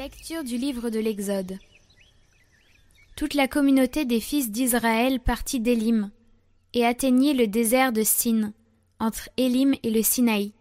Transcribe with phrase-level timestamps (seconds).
[0.00, 1.58] Lecture du livre de l'Exode.
[3.16, 6.10] Toute la communauté des fils d'Israël partit d'Élim
[6.72, 8.54] et atteignit le désert de Sin,
[8.98, 10.54] entre Élim et le Sinaï,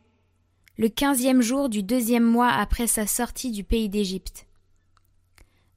[0.77, 4.45] le quinzième jour du deuxième mois après sa sortie du pays d'Égypte.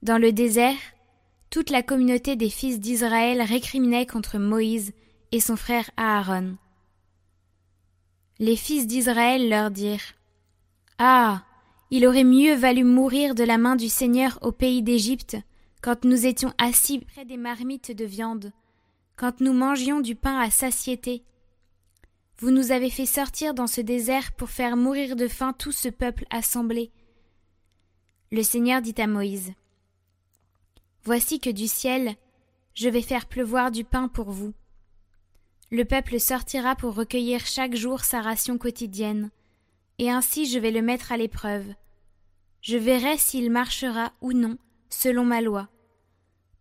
[0.03, 0.81] Dans le désert,
[1.49, 4.93] toute la communauté des fils d'Israël récriminait contre Moïse
[5.31, 6.57] et son frère Aaron.
[8.41, 10.15] Les fils d'Israël leur dirent
[10.99, 11.45] Ah,
[11.95, 15.37] il aurait mieux valu mourir de la main du Seigneur au pays d'Égypte,
[15.83, 18.51] quand nous étions assis près des marmites de viande,
[19.15, 21.23] quand nous mangions du pain à satiété.
[22.39, 25.91] Vous nous avez fait sortir dans ce désert pour faire mourir de faim tout ce
[25.91, 26.91] peuple assemblé.
[28.31, 29.53] Le Seigneur dit à Moïse.
[31.05, 32.17] Voici que du ciel
[32.73, 34.55] je vais faire pleuvoir du pain pour vous.
[35.71, 39.31] Le peuple sortira pour recueillir chaque jour sa ration quotidienne,
[39.99, 41.75] et ainsi je vais le mettre à l'épreuve.
[42.63, 44.57] Je verrai s'il marchera ou non
[44.89, 45.69] selon ma loi.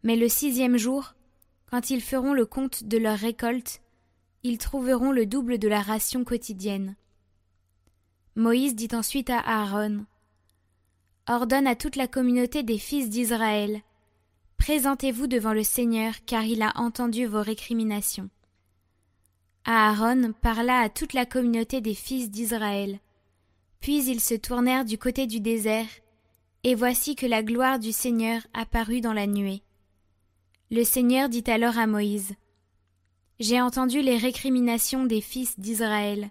[0.04, 1.14] Mais le sixième jour,
[1.70, 3.82] quand ils feront le compte de leur récolte,
[4.44, 6.96] ils trouveront le double de la ration quotidienne.
[8.36, 10.06] Moïse dit ensuite à Aaron
[11.28, 13.82] Ordonne à toute la communauté des fils d'Israël
[14.58, 18.30] Présentez-vous devant le Seigneur, car il a entendu vos récriminations.
[19.66, 23.00] Aaron parla à toute la communauté des fils d'Israël.
[23.82, 25.88] Puis ils se tournèrent du côté du désert,
[26.64, 29.64] et voici que la gloire du Seigneur apparut dans la nuée.
[30.70, 32.36] Le Seigneur dit alors à Moïse.
[33.40, 36.30] J'ai entendu les récriminations des fils d'Israël.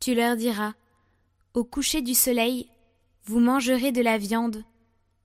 [0.00, 0.72] Tu leur diras.
[1.52, 2.70] Au coucher du soleil,
[3.24, 4.64] vous mangerez de la viande,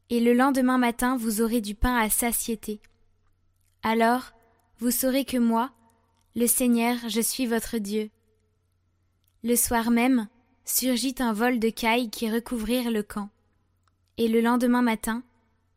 [0.10, 2.82] et le lendemain matin vous aurez du pain à satiété.
[3.84, 4.34] Alors
[4.80, 5.72] vous saurez que moi,
[6.36, 8.10] le Seigneur, je suis votre Dieu.
[9.44, 10.28] Le soir même,
[10.66, 13.30] surgit un vol de cailles qui recouvrirent le camp.
[14.18, 15.24] Et le lendemain matin,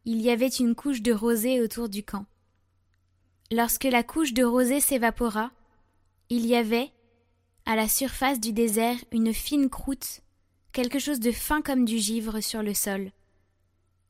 [0.04, 2.26] il y avait une couche de rosée autour du camp.
[3.50, 5.50] Lorsque la couche de rosée s'évapora,
[6.30, 6.90] il y avait,
[7.64, 10.22] à la surface du désert, une fine croûte,
[10.72, 13.12] quelque chose de fin comme du givre sur le sol.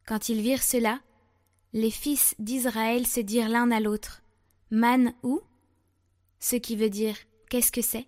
[0.07, 1.01] Quand ils virent cela,
[1.73, 4.23] les fils d'Israël se dirent l'un à l'autre
[4.71, 5.41] Man où?
[6.41, 7.17] Ce qui veut dire
[7.49, 8.07] Qu'est-ce que c'est?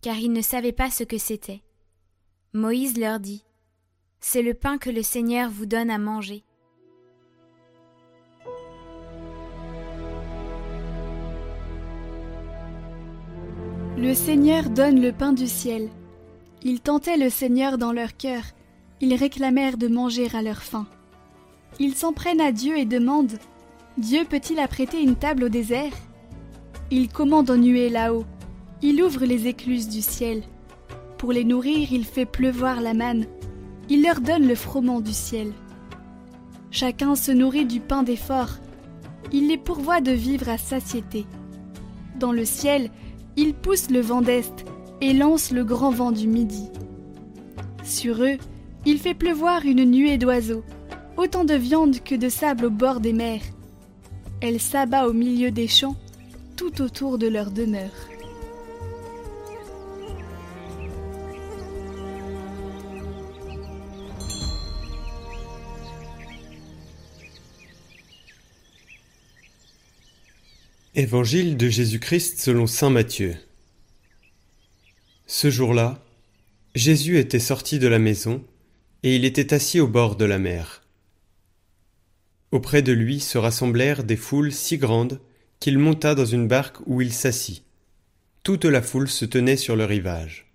[0.00, 1.62] Car ils ne savaient pas ce que c'était.
[2.52, 3.44] Moïse leur dit
[4.20, 6.44] C'est le pain que le Seigneur vous donne à manger.
[13.96, 15.90] Le Seigneur donne le pain du ciel.
[16.62, 18.42] Ils tentaient le Seigneur dans leur cœur.
[19.00, 20.86] Ils réclamèrent de manger à leur faim.
[21.80, 23.38] Ils s'en prennent à Dieu et demandent
[23.96, 25.92] Dieu peut-il apprêter une table au désert?
[26.90, 28.24] Il commande en nuée là-haut
[28.82, 30.42] il ouvre les écluses du ciel.
[31.18, 33.26] Pour les nourrir, il fait pleuvoir la manne.
[33.88, 35.52] Il leur donne le froment du ciel.
[36.70, 38.50] Chacun se nourrit du pain d'effort.
[39.32, 41.26] Il les pourvoit de vivre à satiété.
[42.18, 42.90] Dans le ciel,
[43.36, 44.64] il pousse le vent d'est
[45.00, 46.68] et lance le grand vent du midi.
[47.84, 48.36] Sur eux,
[48.86, 50.62] il fait pleuvoir une nuée d'oiseaux,
[51.16, 53.42] autant de viande que de sable au bord des mers.
[54.40, 55.96] Elle s'abat au milieu des champs,
[56.56, 58.08] tout autour de leur demeure.
[70.98, 73.36] Évangile de Jésus-Christ selon Saint Matthieu.
[75.28, 76.04] Ce jour-là,
[76.74, 78.44] Jésus était sorti de la maison,
[79.04, 80.82] et il était assis au bord de la mer.
[82.50, 85.20] Auprès de lui se rassemblèrent des foules si grandes
[85.60, 87.62] qu'il monta dans une barque où il s'assit.
[88.42, 90.50] Toute la foule se tenait sur le rivage.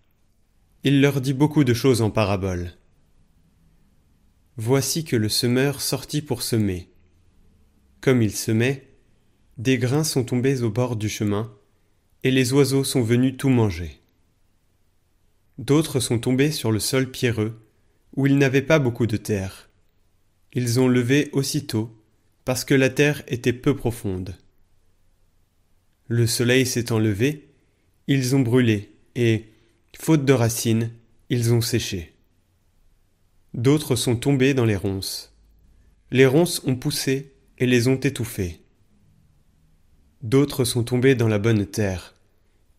[0.84, 2.74] Il leur dit beaucoup de choses en paraboles.
[4.57, 6.90] Voici que le semeur sortit pour semer.
[8.01, 8.93] Comme il semait,
[9.58, 11.54] des grains sont tombés au bord du chemin,
[12.24, 14.00] et les oiseaux sont venus tout manger.
[15.60, 17.62] D'autres sont tombés sur le sol pierreux,
[18.16, 19.70] où il n'avait pas beaucoup de terre.
[20.54, 21.96] Ils ont levé aussitôt,
[22.46, 24.36] parce que la terre était peu profonde.
[26.08, 27.50] Le soleil s'étant levé,
[28.08, 29.46] ils ont brûlé, et,
[29.98, 30.92] faute de racines,
[31.30, 32.14] ils ont séché.
[33.54, 35.32] D'autres sont tombés dans les ronces.
[36.10, 38.62] Les ronces ont poussé et les ont étouffés.
[40.24, 42.16] D'autres sont tombés dans la bonne terre,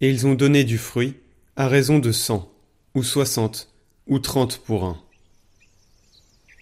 [0.01, 1.15] et ils ont donné du fruit
[1.57, 2.51] à raison de cent,
[2.95, 3.69] ou soixante,
[4.07, 4.97] ou trente pour un.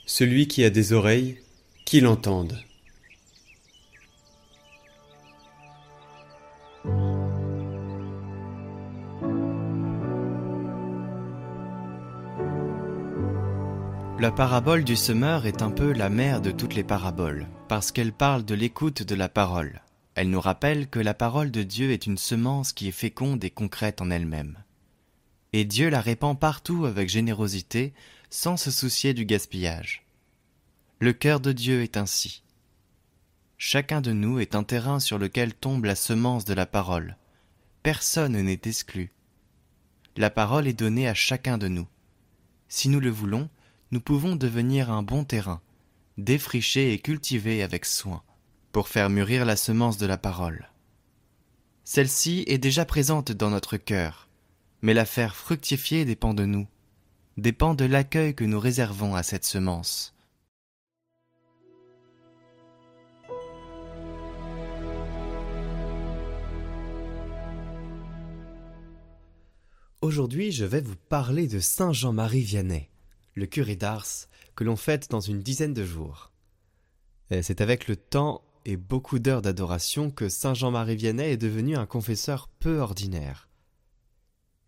[0.06, 1.38] Celui qui a des oreilles,
[1.84, 2.58] qu'il entende.
[14.18, 18.12] La parabole du semeur est un peu la mère de toutes les paraboles, parce qu'elle
[18.12, 19.80] parle de l'écoute de la parole.
[20.14, 23.50] Elle nous rappelle que la parole de Dieu est une semence qui est féconde et
[23.50, 24.58] concrète en elle-même.
[25.52, 27.92] Et Dieu la répand partout avec générosité,
[28.30, 30.04] sans se soucier du gaspillage.
[30.98, 32.42] Le cœur de Dieu est ainsi.
[33.58, 37.16] Chacun de nous est un terrain sur lequel tombe la semence de la parole.
[37.82, 39.12] Personne n'est exclu.
[40.16, 41.88] La parole est donnée à chacun de nous.
[42.68, 43.48] Si nous le voulons,
[43.92, 45.60] nous pouvons devenir un bon terrain,
[46.18, 48.22] défriché et cultivé avec soin,
[48.72, 50.70] pour faire mûrir la semence de la parole.
[51.84, 54.28] Celle-ci est déjà présente dans notre cœur,
[54.80, 56.66] mais la faire fructifier dépend de nous,
[57.36, 60.14] dépend de l'accueil que nous réservons à cette semence.
[70.00, 72.88] Aujourd'hui, je vais vous parler de Saint Jean-Marie Vianney
[73.34, 76.30] le curé d'Ars, que l'on fête dans une dizaine de jours.
[77.30, 81.86] C'est avec le temps et beaucoup d'heures d'adoration que Saint Jean-Marie Vianney est devenu un
[81.86, 83.48] confesseur peu ordinaire.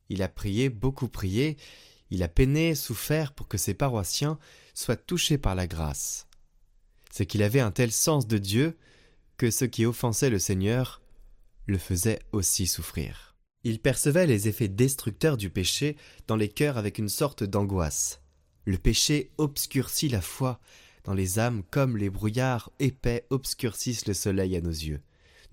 [0.09, 1.57] Il a prié, beaucoup prié,
[2.11, 4.39] il a peiné, souffert pour que ses paroissiens
[4.75, 6.27] soient touchés par la grâce.
[7.11, 8.77] C'est qu'il avait un tel sens de Dieu
[9.37, 11.01] que ce qui offensait le Seigneur
[11.67, 13.35] le faisait aussi souffrir.
[13.63, 15.97] Il percevait les effets destructeurs du péché
[16.27, 18.21] dans les cœurs avec une sorte d'angoisse.
[18.67, 20.61] Le péché obscurcit la foi
[21.05, 25.01] dans les âmes comme les brouillards épais obscurcissent le soleil à nos yeux.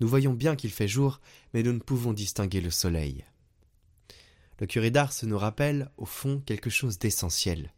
[0.00, 1.20] Nous voyons bien qu'il fait jour,
[1.54, 3.24] mais nous ne pouvons distinguer le soleil.
[4.58, 7.72] Le curé d'Ars nous rappelle, au fond, quelque chose d'essentiel.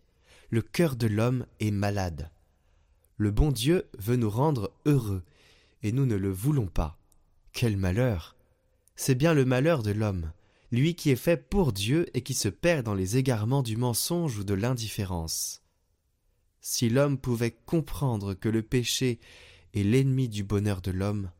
[0.51, 2.31] Le cœur de l'homme est malade.
[3.17, 5.23] Le bon Dieu veut nous rendre heureux,
[5.83, 6.99] et nous ne le voulons pas.
[7.53, 8.37] Quel malheur
[8.97, 10.33] C'est bien le malheur de l'homme
[10.75, 14.39] lui qui est fait pour Dieu et qui se perd dans les égarements du mensonge
[14.39, 15.64] ou de l'indifférence.
[16.67, 19.21] Si l'homme pouvait comprendre que le péché
[19.75, 21.31] est l'ennemi du bonheur de l'homme,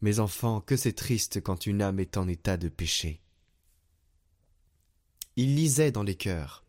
[0.00, 3.20] mes enfants, que c'est triste quand une âme est en état de péché.
[5.36, 6.64] Il lisait dans les cœurs.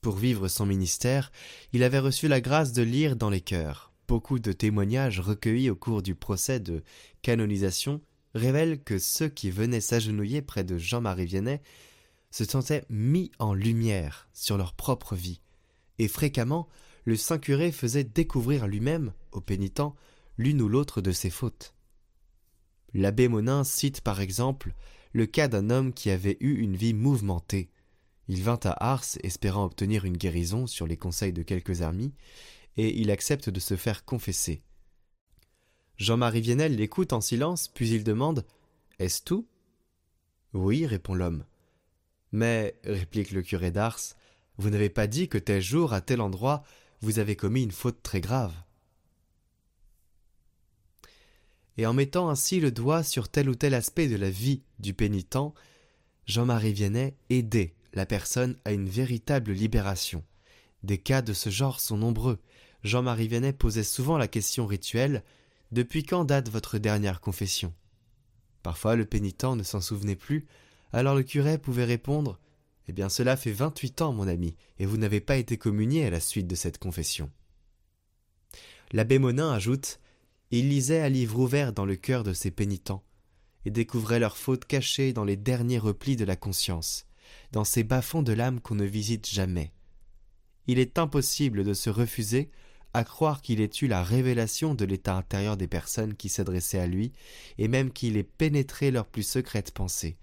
[0.00, 1.32] Pour vivre son ministère,
[1.72, 3.92] il avait reçu la grâce de lire dans les cœurs.
[4.06, 6.84] Beaucoup de témoignages recueillis au cours du procès de
[7.20, 8.00] canonisation
[8.36, 11.60] révèle que ceux qui venaient s'agenouiller près de Jean-Marie Vianney
[12.30, 15.40] se sentaient mis en lumière sur leur propre vie,
[16.00, 16.66] et fréquemment
[17.04, 19.94] le saint curé faisait découvrir lui-même aux pénitents
[20.38, 21.74] l'une ou l'autre de ses fautes.
[22.94, 24.74] L'abbé Monin cite par exemple
[25.12, 27.70] le cas d'un homme qui avait eu une vie mouvementée.
[28.28, 32.14] Il vint à Ars espérant obtenir une guérison sur les conseils de quelques amis,
[32.76, 34.62] et il accepte de se faire confesser.
[35.98, 38.46] Jean-Marie Vienel l'écoute en silence, puis il demande
[38.98, 39.46] Est-ce tout?
[40.54, 41.44] Oui, répond l'homme.
[42.32, 44.14] Mais, réplique le curé d'Ars,
[44.60, 46.62] vous n'avez pas dit que tel jour, à tel endroit,
[47.00, 48.52] vous avez commis une faute très grave.
[51.78, 54.92] Et en mettant ainsi le doigt sur tel ou tel aspect de la vie du
[54.92, 55.54] pénitent,
[56.26, 60.22] Jean-Marie Viennet aidait la personne à une véritable libération.
[60.82, 62.38] Des cas de ce genre sont nombreux.
[62.84, 65.24] Jean-Marie Viennet posait souvent la question rituelle
[65.72, 67.72] depuis quand date votre dernière confession?
[68.62, 70.46] Parfois le pénitent ne s'en souvenait plus,
[70.92, 72.38] alors le curé pouvait répondre
[72.90, 76.10] Eh bien cela fait vingt-huit ans, mon ami, et vous n'avez pas été communié à
[76.10, 77.30] la suite de cette confession.
[78.90, 80.00] L'abbé Monin ajoute
[80.50, 83.04] Il lisait un livre ouvert dans le cœur de ses pénitents,
[83.64, 87.06] et découvrait leurs fautes cachées dans les derniers replis de la conscience,
[87.52, 89.70] dans ces bas-fonds de l'âme qu'on ne visite jamais.
[90.66, 92.50] Il est impossible de se refuser
[92.92, 96.88] à croire qu'il ait eu la révélation de l'état intérieur des personnes qui s'adressaient à
[96.88, 97.12] lui,
[97.56, 100.16] et même qu'il ait pénétré leurs plus secrètes pensées.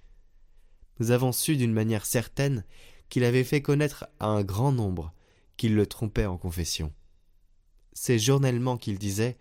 [1.00, 2.64] Nous avons su d'une manière certaine
[3.10, 5.14] qu'il avait fait connaître à un grand nombre
[5.56, 6.94] qu'il le trompait en confession.
[7.94, 9.38] C'est journellement qu'il disait,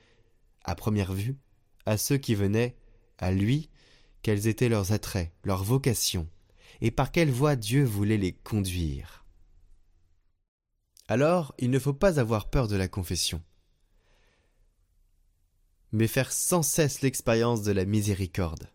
[0.65, 1.37] à première vue,
[1.85, 2.77] à ceux qui venaient,
[3.19, 3.71] à lui,
[4.23, 6.29] quels étaient leurs attraits, leurs vocations,
[6.81, 9.25] et par quelle voie Dieu voulait les conduire.
[11.09, 13.43] Alors, il ne faut pas avoir peur de la confession,
[15.93, 18.69] mais faire sans cesse l'expérience de la miséricorde.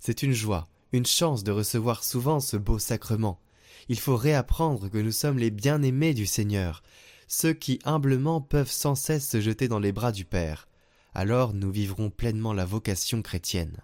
[0.00, 3.40] C'est une joie, une chance de recevoir souvent ce beau sacrement.
[3.88, 6.82] Il faut réapprendre que nous sommes les bien-aimés du Seigneur.
[7.30, 10.66] ceux qui humblement peuvent sans cesse se jeter dans les bras du Père.
[11.12, 13.82] Alors nous vivrons pleinement la vocation chrétienne.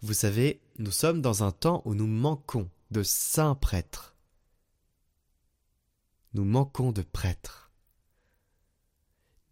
[0.00, 4.16] Vous savez, nous sommes dans un temps où nous manquons de saints prêtres.
[6.34, 7.70] Nous manquons de prêtres.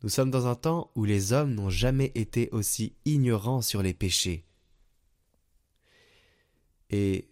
[0.03, 3.95] Nous sommes dans un temps où les hommes n'ont jamais été aussi ignorants sur les
[3.95, 4.47] péchés.
[6.91, 7.29] Et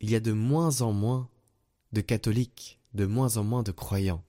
[0.00, 1.28] il y a de moins en moins
[1.92, 4.24] de catholiques, de moins en moins de croyants.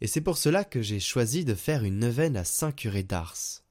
[0.00, 3.62] Et c'est pour cela que j'ai choisi de faire une neuvaine à Saint Curé d'Ars.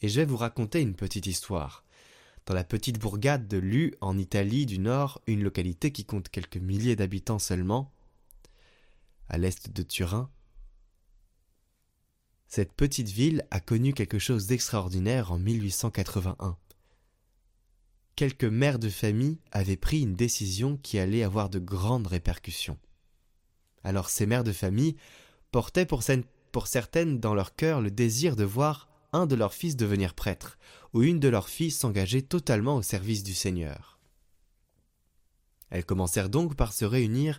[0.00, 1.84] Et je vais vous raconter une petite histoire.
[2.46, 6.56] Dans la petite bourgade de Lu, en Italie du Nord, une localité qui compte quelques
[6.56, 7.92] milliers d'habitants seulement,
[9.28, 10.30] à l'est de Turin,
[12.46, 16.56] cette petite ville a connu quelque chose d'extraordinaire en 1881
[18.18, 22.76] quelques mères de famille avaient pris une décision qui allait avoir de grandes répercussions.
[23.84, 24.96] Alors ces mères de famille
[25.52, 30.14] portaient pour, certaines dans leur cœur le désir de voir un de leurs fils devenir
[30.14, 30.58] prêtre,
[30.94, 34.00] ou une de leurs filles s'engager totalement au service du Seigneur.
[35.70, 37.38] Elles commencèrent donc par se réunir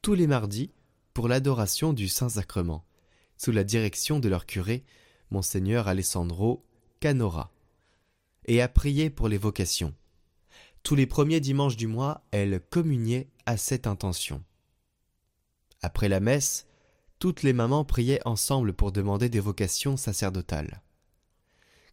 [0.00, 0.70] tous les mardis
[1.12, 2.86] pour l'adoration du Saint-Sacrement,
[3.36, 4.84] sous la direction de leur curé,
[5.28, 6.64] monseigneur Alessandro
[7.00, 7.52] Canora,
[8.46, 9.94] et à prier pour les vocations.
[10.84, 14.44] Tous les premiers dimanches du mois, elle communiait à cette intention.
[15.80, 16.66] Après la messe,
[17.18, 20.82] toutes les mamans priaient ensemble pour demander des vocations sacerdotales.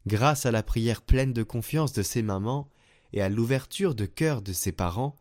[0.07, 2.67] Grâce à la prière pleine de confiance de ces mamans
[3.13, 5.15] et à l'ouverture de cœur de ses parents,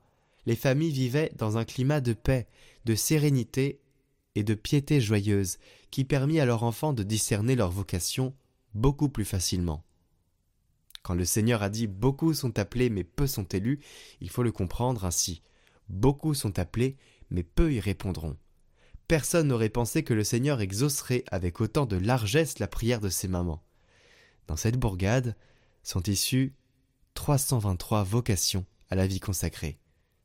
[0.46, 2.48] les familles vivaient dans un climat de paix,
[2.86, 3.78] de sérénité
[4.34, 5.58] et de piété joyeuse
[5.92, 8.34] qui permit à leurs enfants de discerner leur vocation
[8.74, 9.84] beaucoup plus facilement.
[11.02, 13.80] Quand le Seigneur a dit Beaucoup sont appelés, mais peu sont élus,
[14.20, 15.42] il faut le comprendre ainsi.
[15.88, 16.96] Beaucoup sont appelés,
[17.30, 18.36] mais peu y répondront.
[19.08, 23.28] Personne n'aurait pensé que le Seigneur exaucerait avec autant de largesse la prière de ses
[23.28, 23.62] mamans.
[24.46, 25.36] Dans cette bourgade
[25.82, 26.54] sont issues
[27.14, 29.78] 323 vocations à la vie consacrée,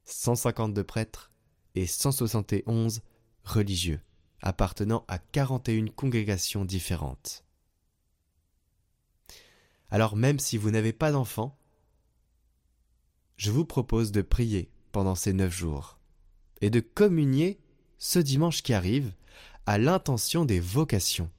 [0.06, 1.32] 152 prêtres
[1.74, 3.02] et 171
[3.44, 4.02] religieux,
[4.42, 7.45] appartenant à 41 congrégations différentes.
[9.96, 11.58] Alors même si vous n'avez pas d'enfant,
[13.38, 16.00] je vous propose de prier pendant ces neuf jours
[16.60, 17.62] et de communier
[17.98, 19.14] ce dimanche qui arrive
[19.66, 21.32] à l'intention des vocations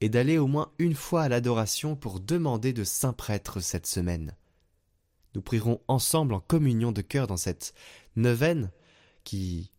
[0.00, 4.34] et d'aller au moins une fois à l'adoration pour demander de saint prêtre cette semaine.
[5.34, 7.74] Nous prierons ensemble en communion de cœur dans cette
[8.16, 8.72] neuvaine
[9.24, 9.72] qui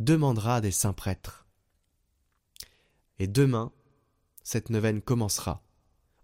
[0.00, 1.46] demandera des saints prêtres.
[3.20, 3.70] Et demain,
[4.42, 5.62] cette neuvaine commencera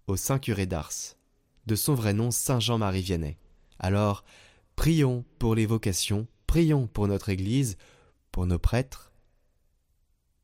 [0.09, 1.15] au Saint Curé d'Ars,
[1.67, 3.37] de son vrai nom Saint Jean-Marie Vianney.
[3.79, 4.25] Alors,
[4.75, 7.77] prions pour les vocations, prions pour notre Église,
[8.33, 9.13] pour nos prêtres,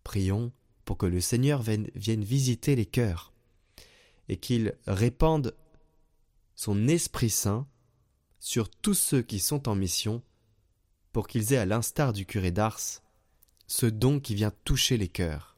[0.05, 0.53] prions
[0.85, 3.33] pour que le Seigneur vienne, vienne visiter les cœurs
[4.29, 5.57] et qu'il répande
[6.55, 7.67] son Esprit Saint
[8.39, 10.23] sur tous ceux qui sont en mission
[11.13, 13.03] pour qu'ils aient à l'instar du curé d'Ars
[13.67, 15.54] ce don qui vient toucher les cœurs.